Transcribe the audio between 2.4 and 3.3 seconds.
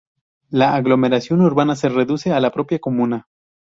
propia comuna.